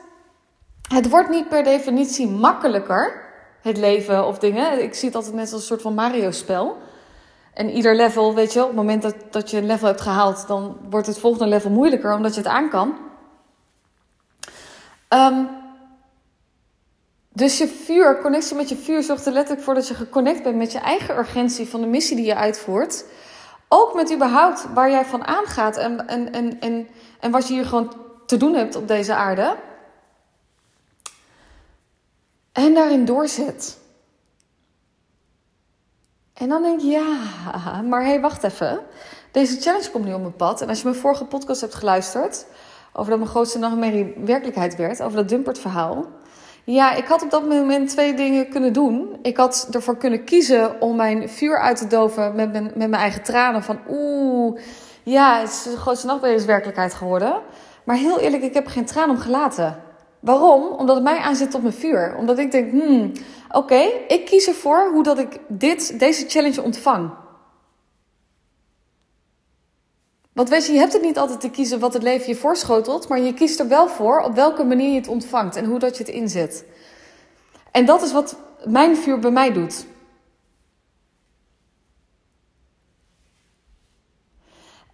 het 0.95 1.09
wordt 1.09 1.29
niet 1.29 1.49
per 1.49 1.65
definitie 1.65 2.29
makkelijker 2.29 3.29
het 3.63 3.77
leven 3.77 4.27
of 4.27 4.39
dingen. 4.39 4.83
Ik 4.83 4.95
zie 4.95 5.09
het 5.09 5.17
altijd 5.17 5.35
net 5.35 5.53
als 5.53 5.61
een 5.61 5.67
soort 5.67 5.83
van 5.83 5.95
Mario-spel. 5.95 6.77
En 7.61 7.71
ieder 7.71 7.97
level, 7.97 8.35
weet 8.35 8.53
je, 8.53 8.61
op 8.61 8.67
het 8.67 8.77
moment 8.77 9.03
dat, 9.03 9.15
dat 9.31 9.51
je 9.51 9.57
een 9.57 9.67
level 9.67 9.87
hebt 9.87 10.01
gehaald, 10.01 10.47
dan 10.47 10.79
wordt 10.91 11.07
het 11.07 11.19
volgende 11.19 11.47
level 11.47 11.71
moeilijker 11.71 12.15
omdat 12.15 12.35
je 12.35 12.41
het 12.41 12.51
aan 12.51 12.69
kan. 12.69 12.99
Um, 15.09 15.49
dus 17.29 17.59
je 17.59 17.69
vuur, 17.69 18.21
connectie 18.21 18.57
met 18.57 18.69
je 18.69 18.77
vuur, 18.77 19.03
zorgt 19.03 19.27
er 19.27 19.33
letterlijk 19.33 19.65
voor 19.65 19.75
dat 19.75 19.89
je 19.89 19.95
geconnect 19.95 20.43
bent 20.43 20.57
met 20.57 20.73
je 20.73 20.79
eigen 20.79 21.19
urgentie 21.19 21.69
van 21.69 21.81
de 21.81 21.87
missie 21.87 22.17
die 22.17 22.25
je 22.25 22.35
uitvoert. 22.35 23.05
Ook 23.69 23.95
met 23.95 24.13
überhaupt 24.13 24.67
waar 24.75 24.91
jij 24.91 25.05
van 25.05 25.27
aangaat 25.27 25.77
en, 25.77 26.07
en, 26.07 26.33
en, 26.33 26.61
en, 26.61 26.89
en 27.21 27.31
wat 27.31 27.49
je 27.49 27.55
hier 27.55 27.67
gewoon 27.67 27.95
te 28.27 28.37
doen 28.37 28.55
hebt 28.55 28.77
op 28.77 28.89
deze 28.89 29.15
aarde. 29.15 29.57
En 32.53 32.75
daarin 32.75 33.05
doorzet. 33.05 33.79
En 36.41 36.49
dan 36.49 36.63
denk 36.63 36.81
je, 36.81 36.87
ja, 36.87 37.83
maar 37.83 38.03
hé, 38.03 38.09
hey, 38.09 38.21
wacht 38.21 38.45
even. 38.45 38.81
Deze 39.31 39.61
challenge 39.61 39.91
komt 39.91 40.05
nu 40.05 40.13
op 40.13 40.21
mijn 40.21 40.37
pad. 40.37 40.61
En 40.61 40.69
als 40.69 40.79
je 40.79 40.85
mijn 40.85 41.01
vorige 41.01 41.25
podcast 41.25 41.61
hebt 41.61 41.75
geluisterd, 41.75 42.47
over 42.93 43.11
dat 43.11 43.19
mijn 43.19 43.31
grootste 43.31 43.59
nachtmerrie 43.59 44.15
werkelijkheid 44.25 44.77
werd, 44.77 45.03
over 45.03 45.17
dat 45.17 45.29
Dumpert 45.29 45.59
verhaal. 45.59 46.07
Ja, 46.65 46.95
ik 46.95 47.07
had 47.07 47.23
op 47.23 47.31
dat 47.31 47.49
moment 47.49 47.89
twee 47.89 48.15
dingen 48.15 48.49
kunnen 48.49 48.73
doen. 48.73 49.19
Ik 49.23 49.37
had 49.37 49.69
ervoor 49.71 49.97
kunnen 49.97 50.25
kiezen 50.25 50.81
om 50.81 50.97
mijn 50.97 51.29
vuur 51.29 51.59
uit 51.59 51.77
te 51.77 51.87
doven 51.87 52.35
met 52.35 52.53
mijn, 52.53 52.65
met 52.65 52.77
mijn 52.77 53.03
eigen 53.03 53.23
tranen. 53.23 53.63
Van 53.63 53.79
oeh, 53.89 54.61
ja, 55.03 55.39
het 55.39 55.49
is 55.49 55.63
de 55.63 55.77
grootste 55.77 56.07
nachtmerrie 56.07 56.39
is 56.39 56.45
werkelijkheid 56.45 56.95
geworden. 56.95 57.41
Maar 57.85 57.97
heel 57.97 58.21
eerlijk, 58.21 58.43
ik 58.43 58.55
heb 58.55 58.67
geen 58.67 58.85
traan 58.87 59.11
om 59.11 59.19
gelaten. 59.19 59.90
Waarom? 60.21 60.63
Omdat 60.63 60.95
het 60.95 61.05
mij 61.05 61.19
aanzet 61.19 61.55
op 61.55 61.63
mijn 61.63 61.75
vuur. 61.75 62.17
Omdat 62.17 62.39
ik 62.39 62.51
denk, 62.51 62.71
hmm, 62.71 63.13
oké, 63.51 63.81
ik 64.09 64.25
kies 64.25 64.47
ervoor 64.47 64.91
hoe 64.93 65.03
dat 65.03 65.19
ik 65.19 65.39
dit, 65.49 65.99
deze 65.99 66.29
challenge 66.29 66.63
ontvang. 66.63 67.11
Want 70.33 70.49
weet 70.49 70.67
je, 70.67 70.73
je 70.73 70.79
hebt 70.79 70.93
het 70.93 71.03
niet 71.03 71.19
altijd 71.19 71.41
te 71.41 71.51
kiezen 71.51 71.81
wat 71.81 71.93
het 71.93 72.03
leven 72.03 72.29
je 72.29 72.37
voorschotelt, 72.37 73.09
maar 73.09 73.21
je 73.21 73.35
kiest 73.35 73.61
er 73.61 73.69
wel 73.69 73.89
voor 73.89 74.21
op 74.21 74.35
welke 74.35 74.65
manier 74.65 74.89
je 74.89 74.99
het 74.99 75.09
ontvangt 75.09 75.57
en 75.57 75.65
hoe 75.65 75.79
dat 75.79 75.97
je 75.97 76.05
het 76.05 76.13
inzet. 76.13 76.65
En 77.71 77.85
dat 77.85 78.03
is 78.03 78.13
wat 78.13 78.37
mijn 78.65 78.97
vuur 78.97 79.19
bij 79.19 79.31
mij 79.31 79.53
doet. 79.53 79.87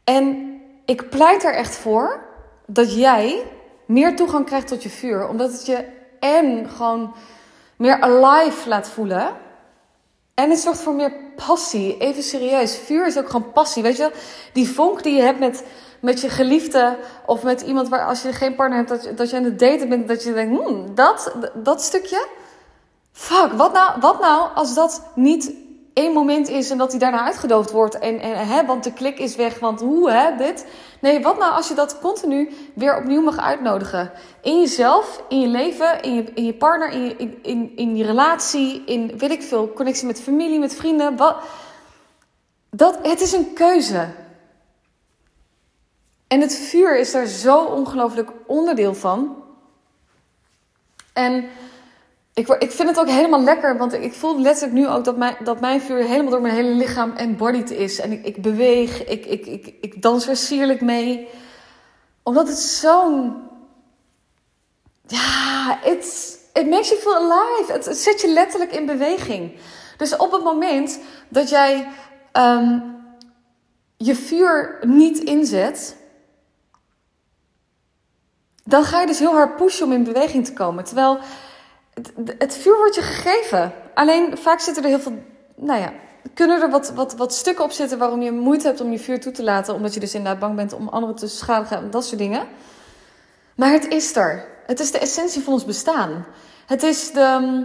En 0.04 0.56
ik 0.84 1.10
pleit 1.10 1.44
er 1.44 1.54
echt 1.54 1.76
voor 1.76 2.24
dat 2.66 2.94
jij 2.94 3.42
meer 3.86 4.16
toegang 4.16 4.46
krijgt 4.46 4.68
tot 4.68 4.82
je 4.82 4.88
vuur. 4.88 5.28
Omdat 5.28 5.52
het 5.52 5.66
je 5.66 5.84
en 6.20 6.68
gewoon 6.68 7.14
meer 7.76 8.00
alive 8.00 8.68
laat 8.68 8.88
voelen. 8.88 9.28
En 10.34 10.50
het 10.50 10.58
zorgt 10.58 10.80
voor 10.80 10.94
meer 10.94 11.12
passie. 11.46 11.98
Even 11.98 12.22
serieus. 12.22 12.78
Vuur 12.78 13.06
is 13.06 13.18
ook 13.18 13.30
gewoon 13.30 13.52
passie. 13.52 13.82
Weet 13.82 13.96
je, 13.96 14.12
die 14.52 14.68
vonk 14.68 15.02
die 15.02 15.16
je 15.16 15.22
hebt 15.22 15.38
met, 15.38 15.64
met 16.00 16.20
je 16.20 16.28
geliefde. 16.28 16.96
Of 17.26 17.42
met 17.42 17.60
iemand 17.60 17.88
waar 17.88 18.06
als 18.06 18.22
je 18.22 18.32
geen 18.32 18.54
partner 18.54 18.78
hebt, 18.78 18.88
dat, 18.88 19.04
je, 19.04 19.14
dat 19.14 19.30
je 19.30 19.36
aan 19.36 19.44
het 19.44 19.58
daten 19.58 19.88
bent. 19.88 20.08
Dat 20.08 20.22
je 20.22 20.32
denkt, 20.32 20.58
hmm, 20.58 20.94
dat, 20.94 21.32
dat 21.54 21.82
stukje. 21.82 22.26
Fuck, 23.12 23.52
wat 23.52 23.72
nou, 23.72 24.00
wat 24.00 24.20
nou 24.20 24.48
als 24.54 24.74
dat 24.74 25.02
niet 25.14 25.52
één 25.96 26.12
moment 26.12 26.48
is 26.48 26.70
en 26.70 26.78
dat 26.78 26.90
hij 26.90 27.00
daarna 27.00 27.24
uitgedoofd 27.24 27.70
wordt. 27.70 27.98
En, 27.98 28.20
en, 28.20 28.48
hè, 28.48 28.66
want 28.66 28.84
de 28.84 28.92
klik 28.92 29.18
is 29.18 29.36
weg, 29.36 29.58
want 29.58 29.80
hoe, 29.80 30.10
hè, 30.10 30.36
dit. 30.36 30.66
Nee, 31.00 31.22
wat 31.22 31.38
nou 31.38 31.52
als 31.52 31.68
je 31.68 31.74
dat 31.74 31.98
continu 31.98 32.50
weer 32.74 32.96
opnieuw 32.96 33.22
mag 33.22 33.38
uitnodigen? 33.38 34.10
In 34.42 34.60
jezelf, 34.60 35.22
in 35.28 35.40
je 35.40 35.46
leven, 35.46 36.02
in 36.02 36.14
je, 36.14 36.24
in 36.34 36.44
je 36.44 36.54
partner, 36.54 36.90
in 36.90 37.04
je, 37.04 37.16
in, 37.16 37.38
in, 37.42 37.72
in 37.76 37.96
je 37.96 38.04
relatie, 38.04 38.84
in 38.84 39.18
weet 39.18 39.30
ik 39.30 39.42
veel, 39.42 39.72
connectie 39.72 40.06
met 40.06 40.20
familie, 40.20 40.58
met 40.58 40.74
vrienden. 40.74 41.16
Wat, 41.16 41.36
dat, 42.70 42.98
het 43.02 43.20
is 43.20 43.32
een 43.32 43.52
keuze. 43.52 44.08
En 46.26 46.40
het 46.40 46.56
vuur 46.56 46.98
is 46.98 47.12
daar 47.12 47.26
zo 47.26 47.64
ongelooflijk 47.64 48.30
onderdeel 48.46 48.94
van. 48.94 49.42
En 51.12 51.44
ik, 52.36 52.48
ik 52.48 52.70
vind 52.70 52.88
het 52.88 52.98
ook 52.98 53.08
helemaal 53.08 53.42
lekker, 53.42 53.76
want 53.76 53.92
ik 53.92 54.14
voel 54.14 54.40
letterlijk 54.40 54.78
nu 54.78 54.88
ook 54.88 55.04
dat 55.04 55.16
mijn, 55.16 55.36
dat 55.44 55.60
mijn 55.60 55.80
vuur 55.80 56.04
helemaal 56.04 56.30
door 56.30 56.40
mijn 56.40 56.54
hele 56.54 56.74
lichaam 56.74 57.12
embodied 57.12 57.70
is. 57.70 58.00
En 58.00 58.24
ik, 58.24 58.42
beweeg, 58.42 59.04
ik, 59.06 59.26
ik, 59.26 59.46
ik, 59.46 59.74
ik 59.80 60.02
dans 60.02 60.28
er 60.28 60.36
sierlijk 60.36 60.80
mee. 60.80 61.28
Omdat 62.22 62.48
het 62.48 62.58
zo'n. 62.58 63.36
Ja, 65.06 65.78
it's, 65.84 66.36
it 66.52 66.68
makes 66.68 66.88
you 66.88 67.00
feel 67.00 67.14
alive. 67.14 67.72
Het, 67.72 67.96
zet 67.98 68.20
je 68.20 68.32
letterlijk 68.32 68.72
in 68.72 68.86
beweging. 68.86 69.52
Dus 69.96 70.16
op 70.16 70.32
het 70.32 70.44
moment 70.44 70.98
dat 71.28 71.48
jij 71.48 71.88
um, 72.32 72.96
je 73.96 74.14
vuur 74.14 74.78
niet 74.86 75.18
inzet, 75.18 75.96
dan 78.64 78.84
ga 78.84 79.00
je 79.00 79.06
dus 79.06 79.18
heel 79.18 79.32
hard 79.32 79.56
pushen 79.56 79.86
om 79.86 79.92
in 79.92 80.04
beweging 80.04 80.44
te 80.44 80.52
komen. 80.52 80.84
Terwijl 80.84 81.18
het, 82.38 82.56
vuur 82.56 82.76
wordt 82.76 82.94
je 82.94 83.02
gegeven. 83.02 83.72
Alleen 83.94 84.38
vaak 84.38 84.60
zitten 84.60 84.82
er 84.82 84.88
heel 84.88 85.00
veel, 85.00 85.22
nou 85.54 85.80
ja, 85.80 85.92
kunnen 86.34 86.62
er 86.62 86.70
wat, 86.70 86.92
wat, 86.92 87.14
wat 87.14 87.34
stukken 87.34 87.64
op 87.64 87.70
zitten 87.70 87.98
waarom 87.98 88.22
je 88.22 88.32
moeite 88.32 88.66
hebt 88.66 88.80
om 88.80 88.92
je 88.92 88.98
vuur 88.98 89.20
toe 89.20 89.32
te 89.32 89.42
laten. 89.42 89.74
Omdat 89.74 89.94
je 89.94 90.00
dus 90.00 90.14
inderdaad 90.14 90.40
bang 90.40 90.56
bent 90.56 90.72
om 90.72 90.88
anderen 90.88 91.16
te 91.16 91.28
schadigen 91.28 91.76
en 91.76 91.90
dat 91.90 92.04
soort 92.04 92.18
dingen. 92.18 92.46
Maar 93.54 93.70
het 93.70 93.88
is 93.88 94.16
er. 94.16 94.44
Het 94.66 94.80
is 94.80 94.92
de 94.92 94.98
essentie 94.98 95.42
van 95.42 95.52
ons 95.52 95.64
bestaan. 95.64 96.26
Het 96.66 96.82
is 96.82 97.12
de, 97.12 97.62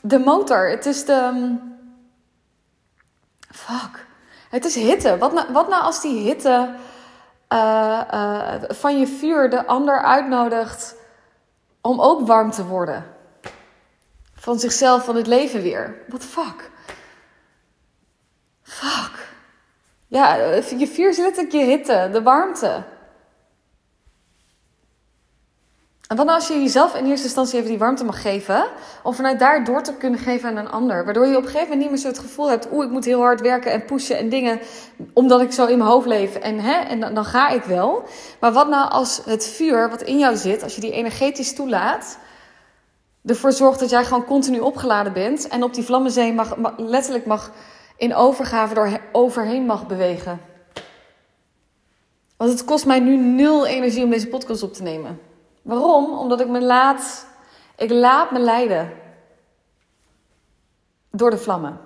de 0.00 0.18
motor. 0.18 0.70
Het 0.70 0.86
is 0.86 1.04
de. 1.04 1.54
Fuck. 3.50 4.06
Het 4.50 4.64
is 4.64 4.74
hitte. 4.74 5.18
Wat 5.18 5.32
nou, 5.32 5.52
wat 5.52 5.68
nou 5.68 5.82
als 5.82 6.00
die 6.00 6.18
hitte 6.18 6.74
uh, 7.52 8.00
uh, 8.14 8.54
van 8.68 8.98
je 8.98 9.06
vuur 9.06 9.50
de 9.50 9.66
ander 9.66 10.02
uitnodigt 10.02 10.94
om 11.80 12.00
ook 12.00 12.26
warm 12.26 12.50
te 12.50 12.66
worden? 12.66 13.18
Van 14.40 14.58
zichzelf, 14.58 15.04
van 15.04 15.16
het 15.16 15.26
leven 15.26 15.62
weer. 15.62 15.94
What 16.08 16.20
the 16.20 16.26
fuck? 16.26 16.70
Fuck. 18.62 19.28
Ja, 20.06 20.34
je 20.78 20.86
vuur 20.86 21.08
is 21.08 21.18
letterlijk 21.18 21.52
je 21.52 21.64
hitte, 21.64 22.08
de 22.12 22.22
warmte. 22.22 22.82
En 26.08 26.16
wat 26.16 26.26
nou 26.26 26.38
als 26.38 26.48
je 26.48 26.62
jezelf 26.62 26.94
in 26.94 27.06
eerste 27.06 27.24
instantie 27.24 27.56
even 27.58 27.70
die 27.70 27.78
warmte 27.78 28.04
mag 28.04 28.22
geven, 28.22 28.64
om 29.02 29.14
vanuit 29.14 29.38
daar 29.38 29.64
door 29.64 29.82
te 29.82 29.94
kunnen 29.94 30.20
geven 30.20 30.48
aan 30.48 30.56
een 30.56 30.70
ander, 30.70 31.04
waardoor 31.04 31.26
je 31.26 31.36
op 31.36 31.42
een 31.42 31.48
gegeven 31.48 31.68
moment 31.68 31.80
niet 31.80 31.90
meer 31.90 31.98
zo 31.98 32.08
het 32.08 32.18
gevoel 32.18 32.50
hebt, 32.50 32.68
oeh, 32.72 32.84
ik 32.84 32.90
moet 32.90 33.04
heel 33.04 33.20
hard 33.20 33.40
werken 33.40 33.72
en 33.72 33.84
pushen 33.84 34.18
en 34.18 34.28
dingen, 34.28 34.60
omdat 35.12 35.40
ik 35.40 35.52
zo 35.52 35.66
in 35.66 35.78
mijn 35.78 35.90
hoofd 35.90 36.06
leef 36.06 36.34
en, 36.34 36.58
hè, 36.58 36.72
en 36.72 37.00
dan, 37.00 37.14
dan 37.14 37.24
ga 37.24 37.48
ik 37.48 37.62
wel. 37.62 38.02
Maar 38.40 38.52
wat 38.52 38.68
nou 38.68 38.90
als 38.90 39.20
het 39.24 39.46
vuur 39.46 39.90
wat 39.90 40.02
in 40.02 40.18
jou 40.18 40.36
zit, 40.36 40.62
als 40.62 40.74
je 40.74 40.80
die 40.80 40.92
energetisch 40.92 41.54
toelaat, 41.54 42.18
ervoor 43.24 43.52
zorgt 43.52 43.80
dat 43.80 43.90
jij 43.90 44.04
gewoon 44.04 44.24
continu 44.24 44.58
opgeladen 44.58 45.12
bent 45.12 45.48
en 45.48 45.62
op 45.62 45.74
die 45.74 45.84
vlammenzee 45.84 46.32
mag, 46.32 46.56
letterlijk 46.76 47.26
mag 47.26 47.52
in 47.96 48.14
overgave 48.14 48.74
door 48.74 49.00
overheen 49.12 49.66
mag 49.66 49.86
bewegen. 49.86 50.40
Want 52.36 52.50
het 52.50 52.64
kost 52.64 52.86
mij 52.86 53.00
nu 53.00 53.16
nul 53.16 53.66
energie 53.66 54.04
om 54.04 54.10
deze 54.10 54.28
podcast 54.28 54.62
op 54.62 54.72
te 54.72 54.82
nemen. 54.82 55.20
Waarom? 55.62 56.18
Omdat 56.18 56.40
ik 56.40 56.48
me 56.48 56.60
laat, 56.60 57.26
ik 57.76 57.90
laat 57.90 58.30
me 58.30 58.38
leiden 58.38 58.92
door 61.10 61.30
de 61.30 61.38
vlammen. 61.38 61.80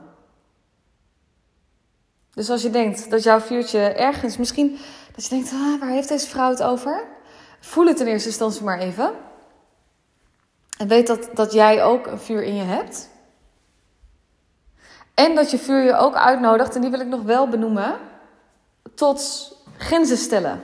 Dus 2.35 2.50
als 2.50 2.62
je 2.62 2.71
denkt 2.71 3.11
dat 3.11 3.23
jouw 3.23 3.41
vuurtje 3.41 3.79
ergens, 3.79 4.37
misschien 4.37 4.79
dat 5.14 5.25
je 5.25 5.31
denkt, 5.31 5.53
ah, 5.53 5.81
waar 5.81 5.91
heeft 5.91 6.09
deze 6.09 6.29
vrouw 6.29 6.50
het 6.50 6.62
over? 6.62 7.05
Voel 7.61 7.87
het 7.87 8.00
in 8.00 8.07
eerste 8.07 8.29
instantie 8.29 8.62
maar 8.62 8.79
even. 8.79 9.12
En 10.78 10.88
weet 10.88 11.07
dat, 11.07 11.28
dat 11.35 11.52
jij 11.52 11.85
ook 11.85 12.07
een 12.07 12.19
vuur 12.19 12.43
in 12.43 12.54
je 12.54 12.62
hebt. 12.62 13.09
En 15.14 15.35
dat 15.35 15.50
je 15.50 15.59
vuur 15.59 15.83
je 15.83 15.97
ook 15.97 16.14
uitnodigt, 16.14 16.75
en 16.75 16.81
die 16.81 16.90
wil 16.90 17.00
ik 17.00 17.07
nog 17.07 17.23
wel 17.23 17.49
benoemen, 17.49 17.97
tot 18.95 19.52
grenzen 19.76 20.16
stellen. 20.16 20.62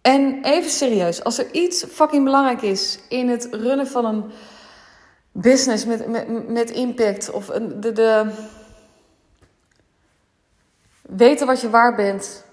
En 0.00 0.44
even 0.44 0.70
serieus, 0.70 1.24
als 1.24 1.38
er 1.38 1.52
iets 1.52 1.84
fucking 1.84 2.24
belangrijk 2.24 2.62
is 2.62 2.98
in 3.08 3.28
het 3.28 3.48
runnen 3.50 3.86
van 3.86 4.04
een 4.04 4.24
business 5.32 5.84
met, 5.84 6.08
met, 6.08 6.48
met 6.48 6.70
impact, 6.70 7.30
of 7.30 7.46
de, 7.46 7.92
de 7.92 8.30
weten 11.02 11.46
wat 11.46 11.60
je 11.60 11.70
waar 11.70 11.94
bent, 11.94 12.44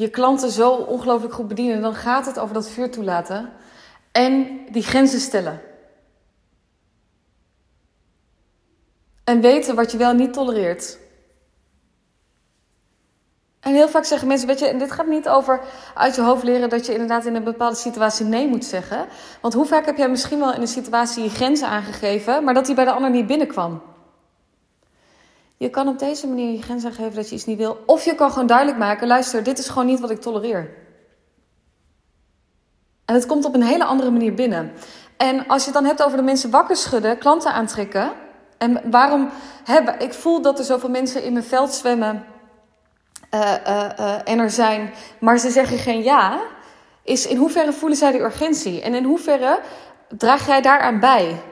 je 0.00 0.08
klanten 0.08 0.50
zo 0.50 0.72
ongelooflijk 0.72 1.34
goed 1.34 1.48
bedienen, 1.48 1.80
dan 1.80 1.94
gaat 1.94 2.26
het 2.26 2.38
over 2.38 2.54
dat 2.54 2.68
vuur 2.68 2.90
toelaten 2.90 3.52
en 4.12 4.60
die 4.70 4.82
grenzen 4.82 5.20
stellen. 5.20 5.60
En 9.24 9.40
weten 9.40 9.74
wat 9.74 9.92
je 9.92 9.98
wel 9.98 10.12
niet 10.12 10.32
tolereert. 10.32 10.98
En 13.60 13.74
heel 13.74 13.88
vaak 13.88 14.04
zeggen 14.04 14.28
mensen, 14.28 14.48
weet 14.48 14.58
je, 14.58 14.68
en 14.68 14.78
dit 14.78 14.92
gaat 14.92 15.06
niet 15.06 15.28
over 15.28 15.60
uit 15.94 16.14
je 16.14 16.22
hoofd 16.22 16.42
leren 16.42 16.68
dat 16.68 16.86
je 16.86 16.92
inderdaad 16.92 17.26
in 17.26 17.34
een 17.34 17.44
bepaalde 17.44 17.76
situatie 17.76 18.26
nee 18.26 18.48
moet 18.48 18.64
zeggen. 18.64 19.06
Want 19.40 19.54
hoe 19.54 19.66
vaak 19.66 19.86
heb 19.86 19.96
jij 19.96 20.08
misschien 20.08 20.38
wel 20.38 20.54
in 20.54 20.60
een 20.60 20.68
situatie 20.68 21.22
je 21.22 21.30
grenzen 21.30 21.68
aangegeven, 21.68 22.44
maar 22.44 22.54
dat 22.54 22.66
die 22.66 22.74
bij 22.74 22.84
de 22.84 22.92
ander 22.92 23.10
niet 23.10 23.26
binnenkwam? 23.26 23.82
Je 25.60 25.70
kan 25.70 25.88
op 25.88 25.98
deze 25.98 26.26
manier 26.26 26.50
je 26.50 26.62
grens 26.62 26.84
aangeven 26.84 27.14
dat 27.14 27.28
je 27.28 27.34
iets 27.34 27.44
niet 27.44 27.58
wil. 27.58 27.82
Of 27.86 28.04
je 28.04 28.14
kan 28.14 28.30
gewoon 28.30 28.46
duidelijk 28.46 28.78
maken: 28.78 29.06
luister, 29.06 29.42
dit 29.42 29.58
is 29.58 29.68
gewoon 29.68 29.86
niet 29.86 30.00
wat 30.00 30.10
ik 30.10 30.20
tolereer. 30.20 30.70
En 33.04 33.14
het 33.14 33.26
komt 33.26 33.44
op 33.44 33.54
een 33.54 33.62
hele 33.62 33.84
andere 33.84 34.10
manier 34.10 34.34
binnen. 34.34 34.72
En 35.16 35.46
als 35.46 35.64
je 35.64 35.70
het 35.70 35.74
dan 35.74 35.84
hebt 35.84 36.02
over 36.02 36.16
de 36.16 36.22
mensen 36.22 36.50
wakker 36.50 36.76
schudden, 36.76 37.18
klanten 37.18 37.52
aantrekken. 37.52 38.12
En 38.58 38.90
waarom 38.90 39.30
hebben. 39.64 40.00
Ik 40.00 40.14
voel 40.14 40.42
dat 40.42 40.58
er 40.58 40.64
zoveel 40.64 40.90
mensen 40.90 41.22
in 41.22 41.32
mijn 41.32 41.44
veld 41.44 41.72
zwemmen. 41.72 42.24
Uh, 43.34 43.54
uh, 43.66 44.28
en 44.28 44.38
er 44.38 44.50
zijn, 44.50 44.92
maar 45.18 45.38
ze 45.38 45.50
zeggen 45.50 45.78
geen 45.78 46.02
ja. 46.02 46.40
Is 47.02 47.26
in 47.26 47.36
hoeverre 47.36 47.72
voelen 47.72 47.98
zij 47.98 48.12
die 48.12 48.20
urgentie? 48.20 48.82
En 48.82 48.94
in 48.94 49.04
hoeverre 49.04 49.60
draag 50.08 50.46
jij 50.46 50.60
daaraan 50.60 51.00
bij 51.00 51.42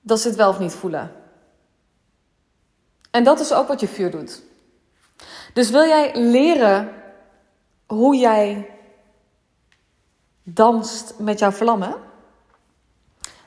dat 0.00 0.20
ze 0.20 0.28
het 0.28 0.36
wel 0.36 0.48
of 0.48 0.58
niet 0.58 0.72
voelen? 0.72 1.21
En 3.12 3.24
dat 3.24 3.40
is 3.40 3.52
ook 3.52 3.68
wat 3.68 3.80
je 3.80 3.88
vuur 3.88 4.10
doet. 4.10 4.42
Dus 5.54 5.70
wil 5.70 5.86
jij 5.86 6.10
leren 6.14 6.92
hoe 7.86 8.16
jij 8.16 8.70
danst 10.42 11.14
met 11.18 11.38
jouw 11.38 11.50
vlammen? 11.50 11.94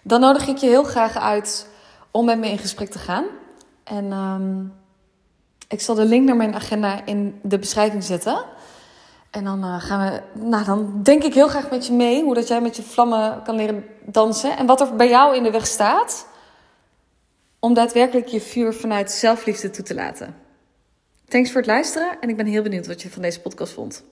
Dan 0.01 0.19
nodig 0.19 0.47
ik 0.47 0.57
je 0.57 0.67
heel 0.67 0.83
graag 0.83 1.17
uit 1.17 1.67
om 2.11 2.25
met 2.25 2.39
me 2.39 2.47
in 2.47 2.57
gesprek 2.57 2.89
te 2.89 2.99
gaan. 2.99 3.25
En 3.83 4.11
um, 4.11 4.73
ik 5.67 5.81
zal 5.81 5.95
de 5.95 6.05
link 6.05 6.25
naar 6.25 6.35
mijn 6.35 6.55
agenda 6.55 7.05
in 7.05 7.39
de 7.43 7.59
beschrijving 7.59 8.03
zetten. 8.03 8.43
En 9.31 9.43
dan 9.43 9.63
uh, 9.63 9.75
gaan 9.81 10.11
we, 10.11 10.21
nou 10.39 10.65
dan 10.65 10.99
denk 11.03 11.23
ik 11.23 11.33
heel 11.33 11.47
graag 11.47 11.69
met 11.69 11.87
je 11.87 11.93
mee 11.93 12.23
hoe 12.23 12.33
dat 12.33 12.47
jij 12.47 12.61
met 12.61 12.75
je 12.75 12.83
vlammen 12.83 13.41
kan 13.43 13.55
leren 13.55 13.85
dansen. 14.01 14.57
En 14.57 14.65
wat 14.65 14.81
er 14.81 14.95
bij 14.95 15.09
jou 15.09 15.35
in 15.35 15.43
de 15.43 15.51
weg 15.51 15.67
staat 15.67 16.27
om 17.65 17.73
daadwerkelijk 17.73 18.27
je 18.27 18.41
vuur 18.41 18.73
vanuit 18.73 19.11
zelfliefde 19.11 19.69
toe 19.69 19.85
te 19.85 19.93
laten. 19.93 20.35
Thanks 21.27 21.51
voor 21.51 21.61
het 21.61 21.69
luisteren 21.69 22.19
en 22.19 22.29
ik 22.29 22.37
ben 22.37 22.45
heel 22.45 22.63
benieuwd 22.63 22.87
wat 22.87 23.01
je 23.01 23.09
van 23.09 23.21
deze 23.21 23.41
podcast 23.41 23.73
vond. 23.73 24.03